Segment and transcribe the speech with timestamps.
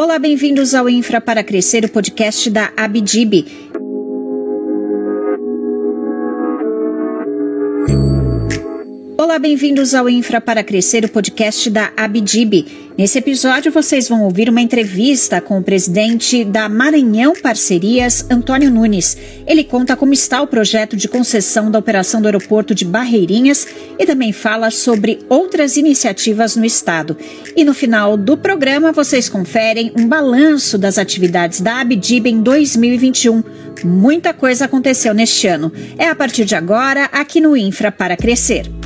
[0.00, 3.44] Olá, bem-vindos ao Infra para Crescer, o podcast da Abdib.
[9.28, 12.66] Olá, bem-vindos ao Infra para Crescer, o podcast da Abdib.
[12.96, 19.18] Nesse episódio, vocês vão ouvir uma entrevista com o presidente da Maranhão Parcerias, Antônio Nunes.
[19.46, 23.68] Ele conta como está o projeto de concessão da operação do aeroporto de Barreirinhas
[23.98, 27.14] e também fala sobre outras iniciativas no estado.
[27.54, 33.44] E no final do programa, vocês conferem um balanço das atividades da Abdib em 2021.
[33.84, 35.70] Muita coisa aconteceu neste ano.
[35.98, 38.77] É a partir de agora, aqui no Infra para Crescer.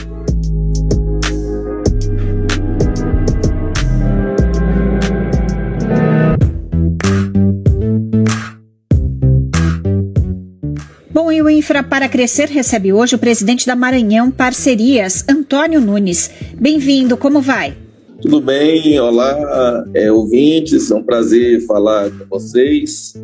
[11.43, 16.31] Bom, e o Infra para Crescer recebe hoje o presidente da Maranhão Parcerias, Antônio Nunes.
[16.57, 17.77] Bem-vindo, como vai?
[18.21, 23.15] Tudo bem, olá, é, ouvintes, é um prazer falar com vocês.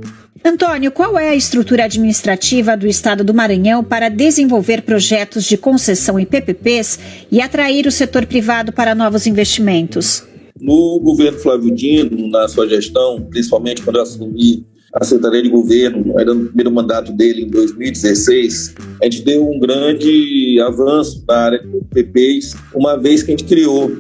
[0.45, 6.19] Antônio, qual é a estrutura administrativa do Estado do Maranhão para desenvolver projetos de concessão
[6.19, 6.99] em PPPs
[7.31, 10.25] e atrair o setor privado para novos investimentos?
[10.61, 14.67] No governo Flávio Dino, na sua gestão, principalmente quando eu assumi
[15.01, 19.59] a Secretaria de Governo, era no primeiro mandato dele, em 2016, a gente deu um
[19.61, 23.93] grande avanço na área de PPs, uma vez que a gente criou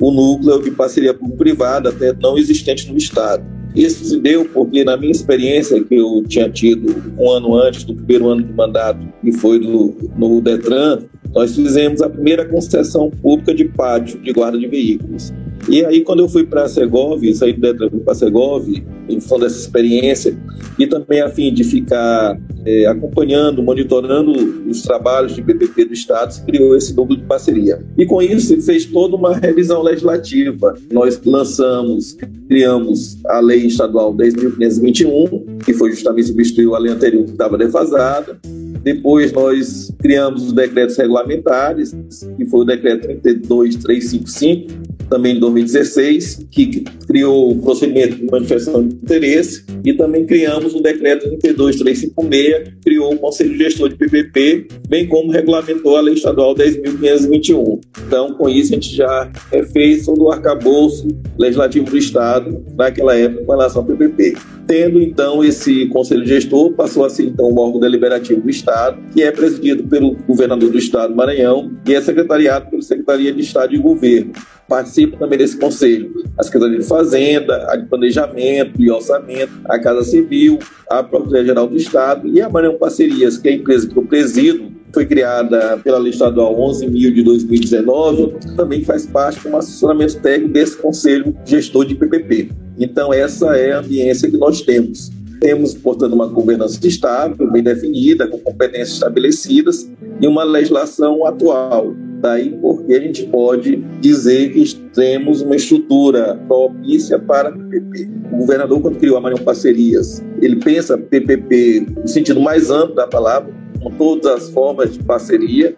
[0.00, 3.44] o núcleo de parceria público-privada, até não existente no Estado.
[3.74, 7.94] Isso se deu porque, na minha experiência, que eu tinha tido um ano antes do
[7.94, 11.00] primeiro ano de mandato, que foi no, no Detran,
[11.34, 15.34] nós fizemos a primeira concessão pública de pátio de guarda de veículos.
[15.68, 18.68] E aí, quando eu fui para a Segov, saí do Detran para a Segov,
[19.08, 20.38] em função dessa experiência,
[20.78, 24.32] e também a fim de ficar é, acompanhando, monitorando
[24.68, 27.84] os trabalhos de PPP do Estado, se criou esse núcleo de parceria.
[27.98, 30.74] E com isso, se fez toda uma revisão legislativa.
[30.92, 32.16] Nós lançamos,
[32.48, 38.38] criamos a Lei Estadual 10.521, que foi justamente substituir a lei anterior que estava defasada.
[38.82, 41.92] Depois nós criamos os decretos regulamentares,
[42.36, 48.94] que foi o decreto 32355, também em 2016, que criou o procedimento de manifestação de
[48.94, 55.06] interesse, e também criamos o decreto 32356, que criou o Conselho Gestor de PPP, bem
[55.06, 57.80] como regulamentou a Lei Estadual 10.521.
[58.06, 59.30] Então, com isso, a gente já
[59.72, 61.06] fez todo o arcabouço
[61.38, 64.36] legislativo do Estado naquela época com relação ao PPP.
[64.66, 69.22] Tendo, então, esse Conselho Gestor, passou a ser, então, o órgão deliberativo do Estado, que
[69.22, 73.78] é presidido pelo governador do Estado, Maranhão, e é secretariado pela Secretaria de Estado e
[73.78, 74.32] Governo
[74.68, 76.12] participa também desse conselho.
[76.38, 80.58] A Secretaria de Fazenda, a de Planejamento e Orçamento, a Casa Civil,
[80.90, 84.72] a Procuradoria-Geral do Estado e a Maranhão Parcerias, que é a empresa que eu presido,
[84.92, 90.76] foi criada pela Lei Estadual 11.000 de 2019, também faz parte do assessoramento técnico desse
[90.76, 92.65] Conselho Gestor de PPP.
[92.78, 95.10] Então, essa é a ambiência que nós temos.
[95.40, 102.56] Temos, portanto, uma governança estável, bem definida, com competências estabelecidas e uma legislação atual, Daí
[102.60, 108.08] porque a gente pode dizer que temos uma estrutura propícia para PPP.
[108.32, 113.06] O governador, quando criou a Maranhão Parcerias, ele pensa PPP no sentido mais amplo da
[113.06, 115.76] palavra, com todas as formas de parceria.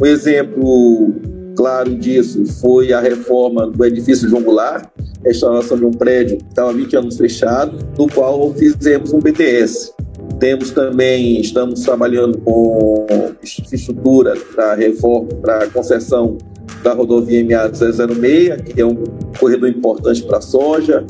[0.00, 1.14] Um exemplo
[1.56, 4.88] claro disso foi a reforma do edifício João Goulart,
[5.24, 9.92] a instalação de um prédio que estava 20 anos fechado, no qual fizemos um BTS,
[10.38, 13.06] temos também, estamos trabalhando com
[13.42, 16.38] estrutura para reforma, para concessão
[16.82, 19.04] da rodovia MA 006, que é um
[19.38, 21.04] corredor importante para a soja.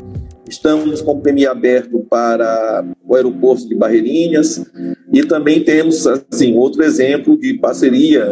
[0.49, 4.65] Estamos com o PMI aberto para o aeroporto de Barreirinhas
[5.13, 8.25] e também temos, assim, outro exemplo de parceria,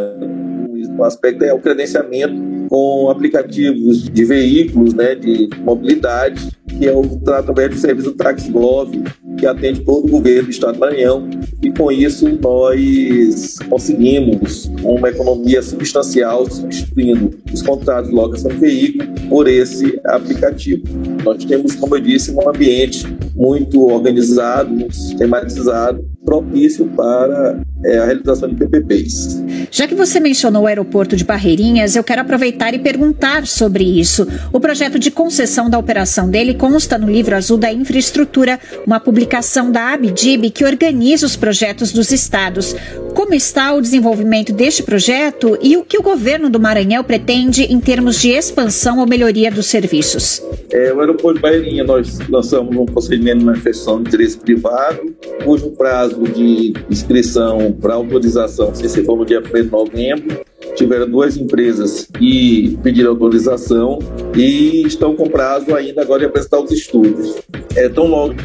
[1.00, 7.02] um aspecto é o credenciamento com aplicativos de veículos, né, de mobilidade, que é o
[7.34, 8.92] através do serviço TaxGov,
[9.38, 11.28] que atende todo o governo do Estado do Maranhão,
[11.64, 19.10] e com isso nós conseguimos uma economia substancial substituindo os contratos de locação de veículo
[19.28, 20.84] por esse aplicativo.
[21.24, 23.04] Nós temos, como eu disse, um ambiente
[23.36, 29.44] muito organizado, sistematizado, propício para é, a realização de PPPs.
[29.72, 34.28] Já que você mencionou o aeroporto de Barreirinhas, eu quero aproveitar e perguntar sobre isso.
[34.52, 39.72] O projeto de concessão da operação dele consta no livro azul da infraestrutura, uma publicação
[39.72, 42.76] da Abdib que organiza os projetos dos estados.
[43.14, 47.80] Como está o desenvolvimento deste projeto e o que o governo do Maranhão pretende em
[47.80, 50.42] termos de expansão ou melhoria dos serviços?
[50.72, 55.72] É, o aeroporto de Barreirinha, nós lançamos um procedimento de manifestação de interesse privado, cujo
[55.72, 60.49] prazo de inscrição para autorização se for no dia 1 de novembro.
[60.76, 64.00] Tiveram duas empresas que pediram autorização
[64.36, 67.36] e estão com prazo ainda agora de apresentar os estudos.
[67.76, 68.36] é, tão logo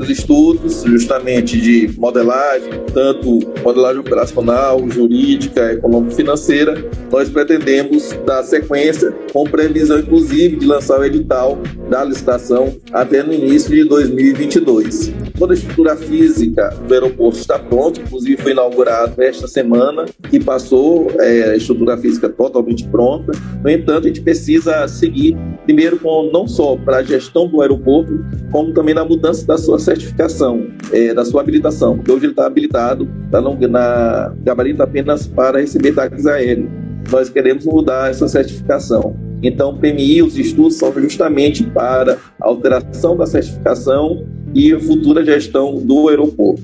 [0.00, 9.44] os estudos, justamente de modelagem, tanto modelagem operacional, jurídica, econômico-financeira, nós pretendemos dar sequência com
[9.44, 11.58] previsão, inclusive, de lançar o edital
[11.88, 15.12] da licitação até no início de 2022.
[15.38, 21.10] Toda a estrutura física do aeroporto está pronta, inclusive foi inaugurado esta semana e passou
[21.18, 23.32] é, estrutura física totalmente pronta.
[23.62, 28.24] No entanto, a gente precisa seguir primeiro com não só para a gestão do aeroporto,
[28.50, 32.46] como também na mudança da sua certificação, é, da sua habilitação, porque hoje ele está
[32.46, 36.68] habilitado, está na gabarito apenas para receber táxis aéreos.
[37.10, 39.16] Nós queremos mudar essa certificação.
[39.42, 44.24] Então, PMI, os estudos são justamente para a alteração da certificação
[44.54, 46.62] e a futura gestão do aeroporto.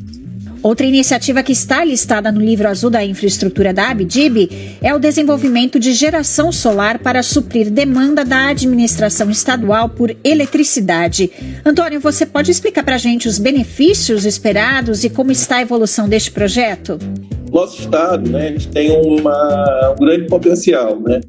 [0.63, 4.51] Outra iniciativa que está listada no livro azul da infraestrutura da Abdib
[4.83, 11.31] é o desenvolvimento de geração solar para suprir demanda da administração estadual por eletricidade.
[11.65, 16.09] Antônio, você pode explicar para a gente os benefícios esperados e como está a evolução
[16.09, 16.99] deste projeto?
[17.53, 21.21] Nosso estado, né, a gente tem uma, um grande potencial, né?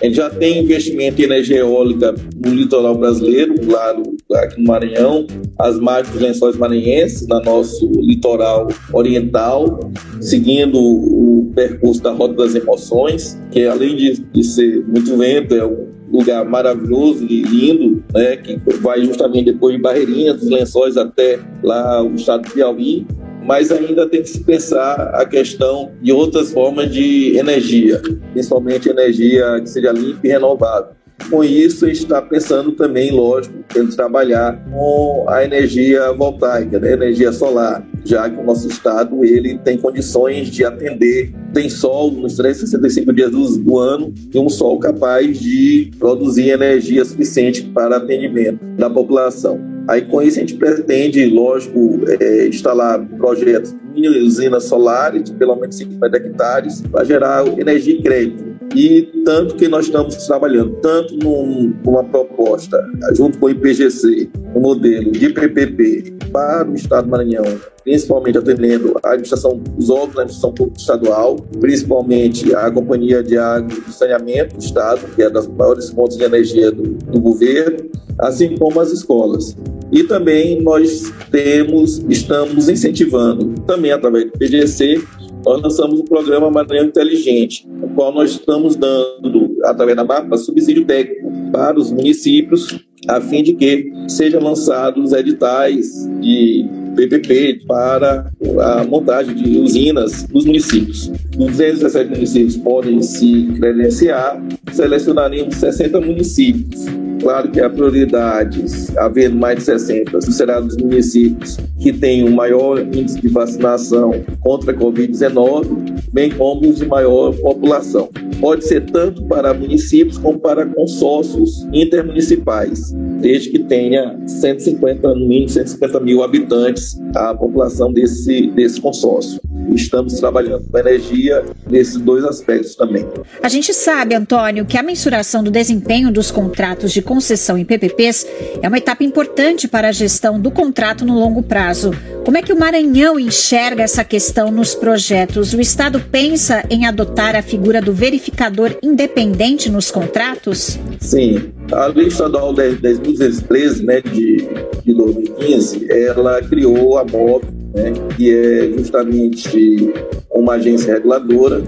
[0.00, 3.94] A gente já tem investimento em energia eólica no litoral brasileiro, lá
[4.34, 5.26] aqui no Maranhão,
[5.58, 9.80] as margens dos lençóis maranhenses, no nosso litoral oriental,
[10.20, 15.64] seguindo o percurso da Rota das Emoções, que além de, de ser muito vento, é
[15.64, 21.38] um lugar maravilhoso e lindo, né, que vai justamente depois de Barreirinhas, dos lençóis até
[21.62, 23.06] lá o estado de Piauí
[23.46, 28.02] mas ainda tem que se pensar a questão de outras formas de energia,
[28.32, 30.96] principalmente energia que seja limpa e renovável.
[31.30, 36.92] Com isso, a gente está pensando também, lógico, em trabalhar com a energia voltaica, né?
[36.92, 42.36] energia solar, já que o nosso estado ele tem condições de atender, tem sol nos
[42.36, 48.88] 365 dias do, ano e um sol capaz de produzir energia suficiente para atendimento da
[48.88, 49.60] população.
[49.88, 55.56] Aí com isso a gente pretende, lógico, é, instalar projetos de usinas solares de pelo
[55.56, 58.55] menos 50 hectares para gerar energia e crédito.
[58.74, 62.78] E tanto que nós estamos trabalhando, tanto num, numa proposta,
[63.14, 67.44] junto com o IPGC, um modelo de PPP para o Estado do Maranhão,
[67.84, 73.92] principalmente atendendo a administração dos órgãos da administração estadual, principalmente a Companhia de Água e
[73.92, 78.80] Saneamento do Estado, que é das maiores fontes de energia do, do governo, assim como
[78.80, 79.56] as escolas.
[79.92, 85.00] E também nós temos, estamos incentivando, também através do PGC,
[85.46, 90.84] nós lançamos o programa Maranhão Inteligente, no qual nós estamos dando, através da MAPA, subsídio
[90.84, 98.28] técnico para os municípios, a fim de que sejam lançados editais de PPP para
[98.60, 101.12] a montagem de usinas nos municípios.
[101.38, 104.42] Os 217 municípios podem se credenciar,
[104.72, 106.86] selecionaremos 60 municípios
[107.20, 108.64] Claro que a prioridade,
[108.96, 114.72] havendo mais de 60, será dos municípios que têm o maior índice de vacinação contra
[114.72, 118.08] a Covid-19, bem como os de maior população.
[118.40, 125.48] Pode ser tanto para municípios como para consórcios intermunicipais, desde que tenha 150, no mínimo
[125.48, 129.40] 150 mil habitantes a população desse, desse consórcio
[129.74, 133.06] estamos trabalhando com energia nesses dois aspectos também.
[133.42, 138.26] A gente sabe, Antônio, que a mensuração do desempenho dos contratos de concessão em PPPs
[138.60, 141.92] é uma etapa importante para a gestão do contrato no longo prazo.
[142.24, 145.54] Como é que o Maranhão enxerga essa questão nos projetos?
[145.54, 150.78] O Estado pensa em adotar a figura do verificador independente nos contratos?
[151.00, 151.52] Sim.
[151.72, 154.48] A Lei Estadual 10.213, né, de,
[154.84, 157.44] de 2015, ela criou a MOB
[157.76, 159.92] né, que é justamente
[160.30, 161.62] uma agência reguladora.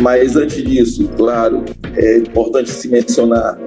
[0.00, 1.62] Mas antes disso, claro,
[1.94, 3.58] é importante se mencionar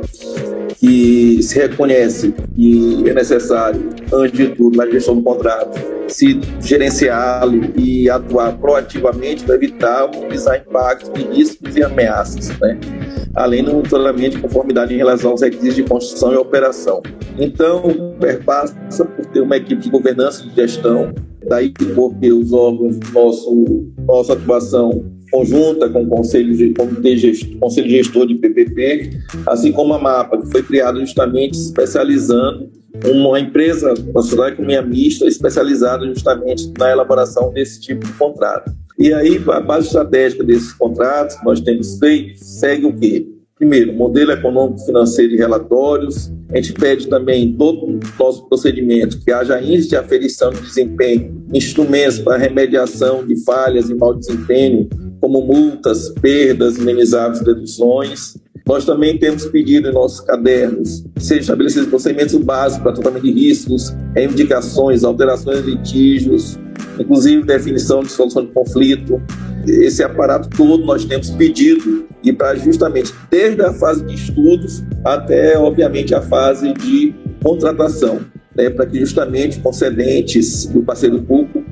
[0.83, 7.71] que se reconhece que é necessário, antes de tudo, na gestão do contrato, se gerenciá-lo
[7.77, 12.77] e atuar proativamente para evitar minimizar impactos riscos e ameaças, né?
[13.33, 17.01] além do monitoramento de conformidade em relação aos requisitos de construção e operação.
[17.39, 21.13] Então, perpassa por ter uma equipe de governança e de gestão
[21.47, 27.89] Daí porque os órgãos, nosso, nossa atuação conjunta com o Conselho, de, Comitê Gestor, Conselho
[27.89, 32.69] Gestor de PPP, assim como a MAPA, que foi criada justamente especializando
[33.03, 38.71] uma empresa nacional de economia mista especializada justamente na elaboração desse tipo de contrato.
[38.99, 43.25] E aí, a base estratégica desses contratos que nós temos feito segue o quê?
[43.57, 46.31] Primeiro, modelo econômico, financeiro e relatórios.
[46.51, 51.43] A gente pede também todo o nosso procedimento que haja índice de aferição de desempenho,
[51.51, 54.87] instrumentos para remediação de falhas e mau desempenho,
[55.23, 58.35] como multas, perdas, indenizáveis, deduções.
[58.67, 63.31] Nós também temos pedido em nossos cadernos que sejam estabelecidos procedimentos básicos para tratamento de
[63.31, 66.59] riscos, reivindicações, alterações de litígios,
[66.99, 69.21] inclusive definição de solução de conflito.
[69.65, 75.57] Esse aparato todo nós temos pedido e para justamente desde a fase de estudos até,
[75.57, 78.19] obviamente, a fase de contratação,
[78.57, 81.62] né, para que justamente concedentes do parceiro público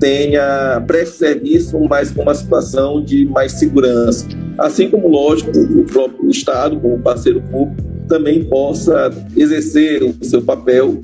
[0.00, 4.26] tenha preste serviço, mas com uma situação de mais segurança.
[4.58, 11.00] Assim como, lógico, o próprio Estado, como parceiro público, também possa exercer o seu papel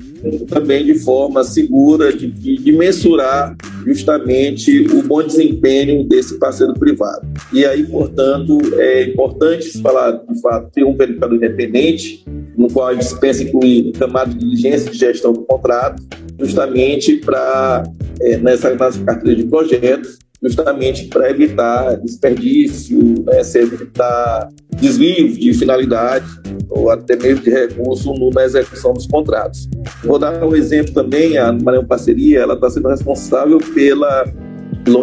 [0.49, 7.25] também de forma segura de, de, mensurar justamente o bom desempenho desse parceiro privado.
[7.53, 12.25] E aí, portanto, é importante falar, de fato, ter um verificador independente,
[12.57, 16.03] no qual a gente pensa incluir camada de diligência de gestão do contrato,
[16.39, 17.83] justamente para,
[18.21, 26.25] é, nessa, carteira de projetos, justamente para evitar desperdício, né, evitar desvios de finalidade
[26.69, 29.67] ou até mesmo de recurso na execução dos contratos.
[30.03, 34.25] Vou dar um exemplo também, a Maranhão Parceria, ela está sendo responsável pela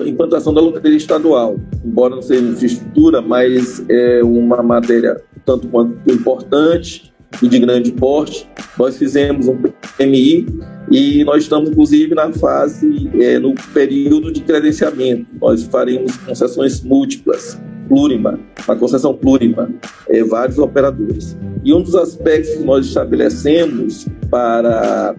[0.06, 7.13] implantação da loteria estadual, embora não seja infraestrutura, mas é uma matéria tanto quanto importante
[7.42, 8.48] e de grande porte.
[8.78, 9.56] Nós fizemos um
[9.96, 10.46] PMI
[10.90, 15.26] e nós estamos, inclusive, na fase, é, no período de credenciamento.
[15.40, 19.70] Nós faremos concessões múltiplas, plurima, uma concessão plurima,
[20.08, 21.36] é, vários operadores.
[21.64, 25.14] E um dos aspectos que nós estabelecemos para,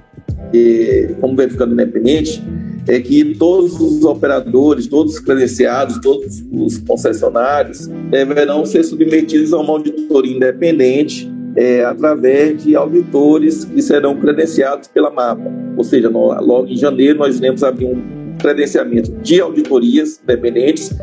[0.53, 2.43] é, como verificador independente,
[2.87, 9.57] é que todos os operadores, todos os credenciados, todos os concessionários deverão ser submetidos a
[9.57, 15.51] uma auditoria independente é, através de auditores que serão credenciados pela MAPA.
[15.77, 20.95] Ou seja, logo em janeiro nós iremos abrir um credenciamento de auditorias independentes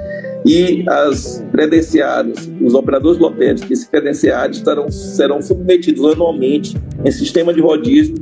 [0.45, 7.55] e as credenciados, os operadores lotéricos que se credenciarem estarão, serão submetidos anualmente em sistema
[7.55, 8.15] de rodízio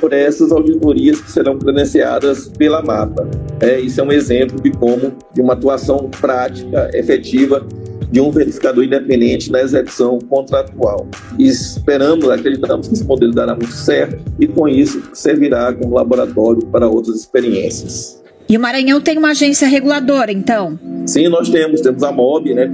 [0.00, 3.28] por essas auditorias que serão credenciadas pela MAPA.
[3.60, 7.66] É, isso é um exemplo de como de uma atuação prática, efetiva
[8.10, 11.06] de um verificador independente na execução contratual.
[11.38, 16.64] E esperamos, acreditamos que esse modelo dará muito certo e com isso servirá como laboratório
[16.66, 18.22] para outras experiências.
[18.48, 20.78] E o Maranhão tem uma agência reguladora, então?
[21.04, 21.82] Sim, nós temos.
[21.82, 22.70] Temos a MOB, né,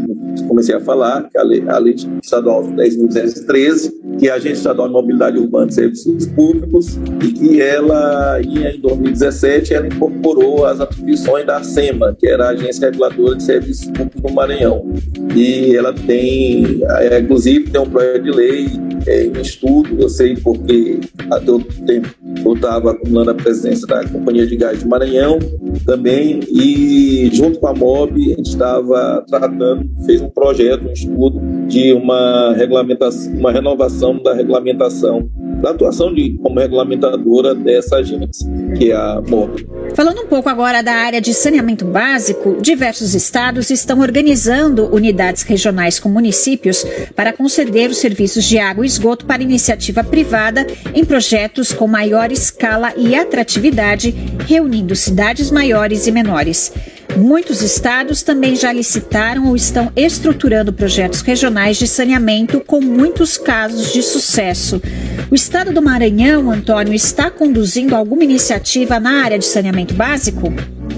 [0.47, 4.59] comecei a falar, que é a Lei, a lei Estadual 10.213, que é a Agência
[4.59, 10.81] Estadual de Mobilidade Urbana e Serviços Públicos, e que ela, em 2017, ela incorporou as
[10.81, 14.87] atribuições da SEMA, que era a Agência Reguladora de Serviços Públicos do Maranhão.
[15.35, 18.67] E ela tem, é, inclusive, tem um projeto de lei
[19.07, 22.09] é, em estudo, eu sei porque até o tempo
[22.45, 25.39] eu estava acumulando a presença da Companhia de Gás de Maranhão
[25.85, 31.41] também, e junto com a MOB, a gente estava tratando, fez um projeto, um estudo
[31.67, 35.29] de uma regulamentação, uma renovação da regulamentação
[35.65, 39.67] da atuação de, como regulamentadora dessa agência, que é a MOB.
[39.95, 45.99] Falando um pouco agora da área de saneamento básico, diversos estados estão organizando unidades regionais
[45.99, 46.85] com municípios
[47.17, 52.31] para conceder os serviços de água e esgoto para iniciativa privada em projetos com maior
[52.31, 54.15] escala e atratividade,
[54.47, 56.73] reunindo cidades maiores e menores.
[57.17, 63.93] Muitos estados também já licitaram ou estão estruturando projetos regionais de saneamento com muitos casos
[63.93, 64.83] de sucesso.
[65.31, 70.53] O estado do Maranhão, Antônio, está conduzindo alguma iniciativa na área de saneamento básico?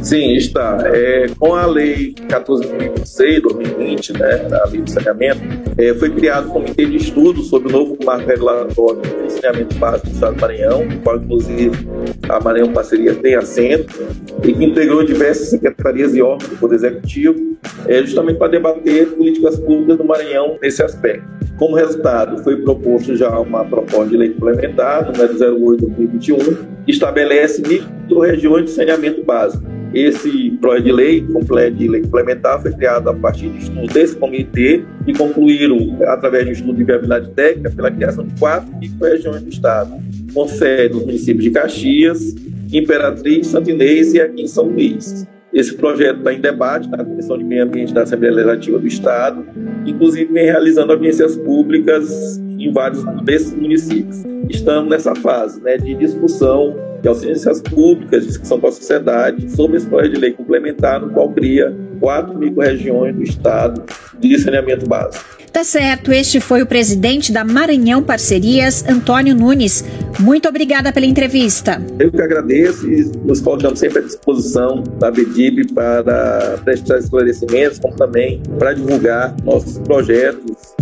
[0.07, 0.79] Sim, está.
[0.85, 5.41] É, com a Lei 14.026, 2020, né, a Lei de Saneamento,
[5.77, 10.07] é, foi criado um comitê de estudo sobre o novo marco regulatório de saneamento básico
[10.07, 11.89] do Estado do Maranhão, qual, inclusive,
[12.29, 14.01] a Maranhão Parceria tem assento,
[14.45, 17.57] e que integrou diversas secretarias e órgãos do Poder Executivo,
[17.89, 21.27] é, justamente para debater políticas públicas do Maranhão nesse aspecto.
[21.59, 26.37] Como resultado, foi proposto já uma proposta de lei complementar, número 08 de 2021,
[26.85, 29.76] que estabelece micro-regiões de saneamento básico.
[29.95, 34.17] Esse projeto de lei, completo de lei complementar, foi criado a partir de estudo desse
[34.17, 39.43] comitê e concluíram, através de um estudo de viabilidade técnica, pela criação de quatro micro-regiões
[39.43, 39.93] do Estado,
[40.35, 42.35] com sede nos municípios de Caxias,
[42.73, 45.27] Imperatriz, Santinês e aqui em São Luís.
[45.53, 49.47] Esse projeto está em debate na Comissão de Meio Ambiente da Assembleia Legislativa do Estado,
[49.87, 54.23] inclusive vem realizando audiências públicas em vários desses municípios.
[54.51, 59.87] Estamos nessa fase né, de discussão de audiências públicas, discussão com a sociedade sobre esse
[59.87, 63.83] projeto de lei complementar, no qual cria quatro micro-regiões do Estado
[64.19, 65.37] de saneamento básico.
[65.53, 69.83] Tá certo, este foi o presidente da Maranhão Parcerias, Antônio Nunes.
[70.21, 71.83] Muito obrigada pela entrevista.
[71.99, 77.97] Eu que agradeço e nos colocamos sempre à disposição da BDIB para prestar esclarecimentos, como
[77.97, 80.77] também para divulgar nossos projetos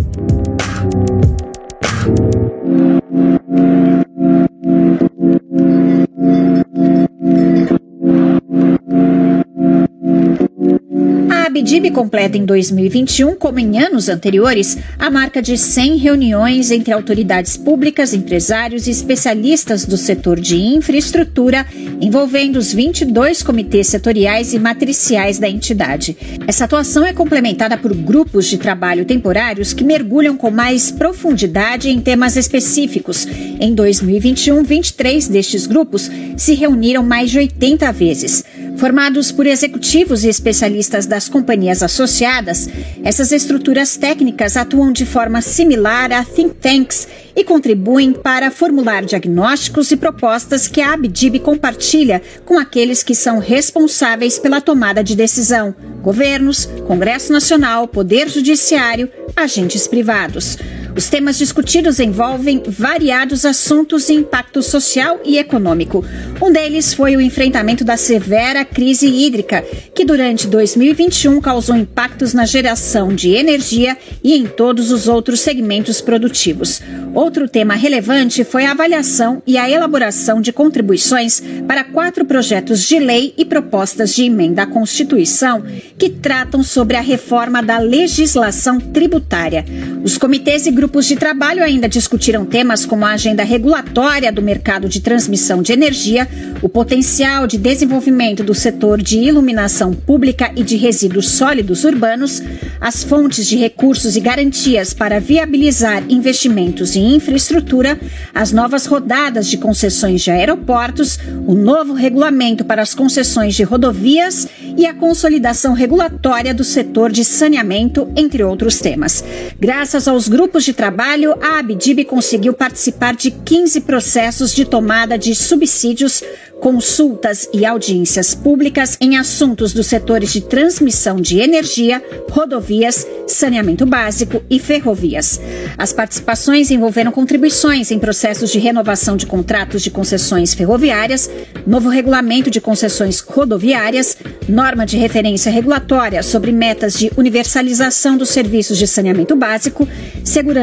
[11.65, 17.57] Abdib completa em 2021, como em anos anteriores, a marca de 100 reuniões entre autoridades
[17.57, 21.65] públicas, empresários e especialistas do setor de infraestrutura,
[21.99, 26.15] envolvendo os 22 comitês setoriais e matriciais da entidade.
[26.45, 31.99] Essa atuação é complementada por grupos de trabalho temporários que mergulham com mais profundidade em
[31.99, 33.27] temas específicos.
[33.59, 38.45] Em 2021, 23 destes grupos se reuniram mais de 80 vezes.
[38.77, 42.67] Formados por executivos e especialistas das companhias associadas,
[43.03, 49.91] essas estruturas técnicas atuam de forma similar a think tanks e contribuem para formular diagnósticos
[49.91, 55.73] e propostas que a Abdib compartilha com aqueles que são responsáveis pela tomada de decisão:
[56.01, 60.57] governos, Congresso Nacional, Poder Judiciário, agentes privados.
[60.95, 66.05] Os temas discutidos envolvem variados assuntos de impacto social e econômico.
[66.41, 69.61] Um deles foi o enfrentamento da severa crise hídrica,
[69.93, 75.99] que durante 2021 causou impactos na geração de energia e em todos os outros segmentos
[75.99, 76.81] produtivos.
[77.13, 82.99] Outro tema relevante foi a avaliação e a elaboração de contribuições para quatro projetos de
[82.99, 85.63] lei e propostas de emenda à Constituição
[85.97, 89.65] que tratam sobre a reforma da legislação tributária.
[90.03, 94.39] Os comitês e grupos grupos de trabalho ainda discutiram temas como a agenda regulatória do
[94.39, 96.27] mercado de transmissão de energia,
[96.61, 102.39] o potencial de desenvolvimento do setor de iluminação pública e de resíduos sólidos urbanos,
[102.79, 107.99] as fontes de recursos e garantias para viabilizar investimentos em infraestrutura,
[108.31, 114.47] as novas rodadas de concessões de aeroportos, o novo regulamento para as concessões de rodovias
[114.77, 119.23] e a consolidação regulatória do setor de saneamento, entre outros temas.
[119.59, 125.33] Graças aos grupos de trabalho, a Abdib conseguiu participar de 15 processos de tomada de
[125.33, 126.23] subsídios
[126.59, 134.41] consultas e audiências públicas em assuntos dos setores de transmissão de energia, rodovias, saneamento básico
[134.49, 135.39] e ferrovias.
[135.77, 141.29] As participações envolveram contribuições em processos de renovação de contratos de concessões ferroviárias,
[141.67, 148.77] novo regulamento de concessões rodoviárias, norma de referência regulatória sobre metas de universalização dos serviços
[148.77, 149.87] de saneamento básico,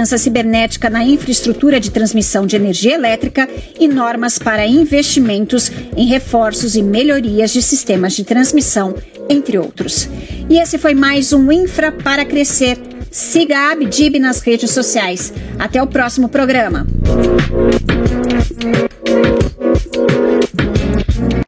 [0.03, 6.75] segurança cibernética na infraestrutura de transmissão de energia elétrica e normas para investimentos em reforços
[6.75, 8.95] e melhorias de sistemas de transmissão,
[9.29, 10.09] entre outros.
[10.49, 12.79] E esse foi mais um Infra para Crescer.
[13.11, 15.33] Siga a Abdib nas redes sociais.
[15.59, 16.87] Até o próximo programa.